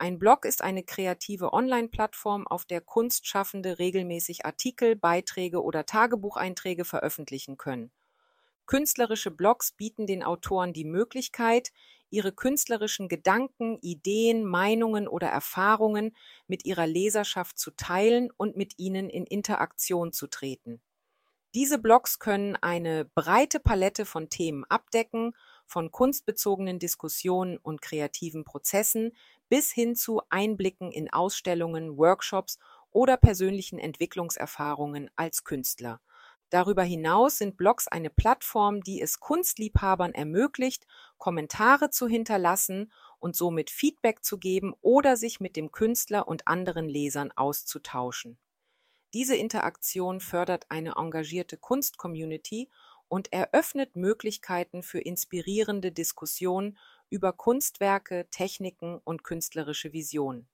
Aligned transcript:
Ein 0.00 0.18
Blog 0.18 0.46
ist 0.46 0.62
eine 0.62 0.82
kreative 0.82 1.52
Online-Plattform, 1.52 2.46
auf 2.46 2.64
der 2.64 2.80
Kunstschaffende 2.80 3.78
regelmäßig 3.78 4.46
Artikel, 4.46 4.96
Beiträge 4.96 5.62
oder 5.62 5.84
Tagebucheinträge 5.84 6.86
veröffentlichen 6.86 7.58
können. 7.58 7.92
Künstlerische 8.64 9.30
Blogs 9.30 9.72
bieten 9.72 10.06
den 10.06 10.22
Autoren 10.22 10.72
die 10.72 10.86
Möglichkeit, 10.86 11.70
ihre 12.08 12.32
künstlerischen 12.32 13.10
Gedanken, 13.10 13.76
Ideen, 13.82 14.46
Meinungen 14.46 15.06
oder 15.06 15.28
Erfahrungen 15.28 16.16
mit 16.46 16.64
ihrer 16.64 16.86
Leserschaft 16.86 17.58
zu 17.58 17.70
teilen 17.72 18.30
und 18.38 18.56
mit 18.56 18.78
ihnen 18.78 19.10
in 19.10 19.26
Interaktion 19.26 20.14
zu 20.14 20.28
treten. 20.28 20.80
Diese 21.54 21.78
Blogs 21.78 22.18
können 22.18 22.56
eine 22.56 23.04
breite 23.04 23.60
Palette 23.60 24.06
von 24.06 24.30
Themen 24.30 24.64
abdecken 24.70 25.34
von 25.70 25.92
kunstbezogenen 25.92 26.80
Diskussionen 26.80 27.56
und 27.56 27.80
kreativen 27.80 28.44
Prozessen 28.44 29.12
bis 29.48 29.70
hin 29.70 29.94
zu 29.94 30.20
Einblicken 30.28 30.90
in 30.90 31.12
Ausstellungen, 31.12 31.96
Workshops 31.96 32.58
oder 32.90 33.16
persönlichen 33.16 33.78
Entwicklungserfahrungen 33.78 35.10
als 35.14 35.44
Künstler. 35.44 36.00
Darüber 36.50 36.82
hinaus 36.82 37.38
sind 37.38 37.56
Blogs 37.56 37.86
eine 37.86 38.10
Plattform, 38.10 38.82
die 38.82 39.00
es 39.00 39.20
Kunstliebhabern 39.20 40.12
ermöglicht, 40.12 40.88
Kommentare 41.16 41.90
zu 41.90 42.08
hinterlassen 42.08 42.90
und 43.20 43.36
somit 43.36 43.70
Feedback 43.70 44.24
zu 44.24 44.38
geben 44.38 44.74
oder 44.80 45.16
sich 45.16 45.38
mit 45.38 45.54
dem 45.54 45.70
Künstler 45.70 46.26
und 46.26 46.48
anderen 46.48 46.88
Lesern 46.88 47.30
auszutauschen. 47.30 48.38
Diese 49.14 49.36
Interaktion 49.36 50.20
fördert 50.20 50.66
eine 50.68 50.94
engagierte 50.96 51.56
Kunstcommunity 51.56 52.68
und 53.10 53.32
eröffnet 53.32 53.96
Möglichkeiten 53.96 54.82
für 54.82 55.00
inspirierende 55.00 55.90
Diskussionen 55.90 56.78
über 57.10 57.32
Kunstwerke, 57.32 58.28
Techniken 58.30 59.00
und 59.02 59.24
künstlerische 59.24 59.92
Visionen. 59.92 60.48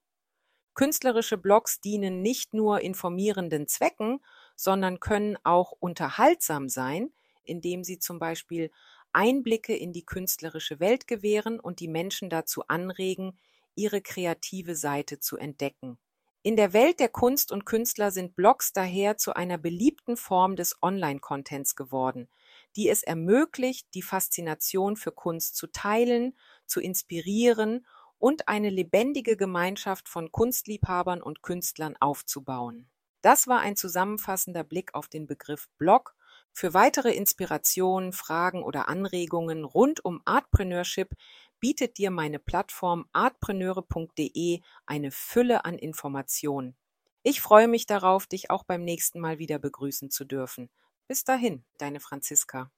Künstlerische 0.73 1.37
Blogs 1.37 1.81
dienen 1.81 2.21
nicht 2.21 2.53
nur 2.53 2.81
informierenden 2.81 3.67
Zwecken, 3.67 4.19
sondern 4.55 4.99
können 4.99 5.37
auch 5.43 5.71
unterhaltsam 5.79 6.67
sein, 6.67 7.13
indem 7.43 7.83
sie 7.83 7.99
zum 7.99 8.17
Beispiel 8.19 8.71
Einblicke 9.13 9.75
in 9.75 9.93
die 9.93 10.05
künstlerische 10.05 10.79
Welt 10.79 11.07
gewähren 11.07 11.59
und 11.59 11.79
die 11.79 11.87
Menschen 11.87 12.29
dazu 12.29 12.67
anregen, 12.67 13.37
ihre 13.75 14.01
kreative 14.01 14.75
Seite 14.75 15.19
zu 15.19 15.37
entdecken. 15.37 15.99
In 16.41 16.55
der 16.55 16.73
Welt 16.73 16.99
der 16.99 17.09
Kunst 17.09 17.51
und 17.51 17.65
Künstler 17.65 18.09
sind 18.09 18.35
Blogs 18.35 18.73
daher 18.73 19.17
zu 19.17 19.35
einer 19.35 19.57
beliebten 19.57 20.17
Form 20.17 20.55
des 20.55 20.81
Online-Contents 20.81 21.75
geworden, 21.75 22.29
die 22.77 22.89
es 22.89 23.03
ermöglicht, 23.03 23.87
die 23.95 24.03
Faszination 24.03 24.95
für 24.95 25.11
Kunst 25.11 25.57
zu 25.57 25.67
teilen, 25.67 26.37
zu 26.67 26.79
inspirieren 26.79 27.85
und 28.19 28.47
eine 28.47 28.69
lebendige 28.69 29.35
Gemeinschaft 29.35 30.07
von 30.07 30.31
Kunstliebhabern 30.31 31.21
und 31.21 31.41
Künstlern 31.41 31.97
aufzubauen. 31.99 32.87
Das 33.21 33.47
war 33.47 33.59
ein 33.59 33.75
zusammenfassender 33.75 34.63
Blick 34.63 34.93
auf 34.93 35.07
den 35.07 35.25
Begriff 35.25 35.67
Blog. 35.77 36.15
Für 36.53 36.73
weitere 36.73 37.11
Inspirationen, 37.13 38.13
Fragen 38.13 38.63
oder 38.63 38.87
Anregungen 38.87 39.63
rund 39.63 40.05
um 40.05 40.21
Artpreneurship 40.25 41.09
bietet 41.59 41.97
dir 41.97 42.11
meine 42.11 42.39
Plattform 42.39 43.07
artpreneure.de 43.11 44.61
eine 44.85 45.11
Fülle 45.11 45.65
an 45.65 45.77
Informationen. 45.79 46.75
Ich 47.23 47.41
freue 47.41 47.67
mich 47.67 47.87
darauf, 47.87 48.27
dich 48.27 48.51
auch 48.51 48.63
beim 48.63 48.83
nächsten 48.83 49.19
Mal 49.19 49.39
wieder 49.39 49.57
begrüßen 49.59 50.11
zu 50.11 50.23
dürfen. 50.23 50.69
Bis 51.07 51.23
dahin, 51.23 51.63
deine 51.77 52.01
Franziska. 52.01 52.69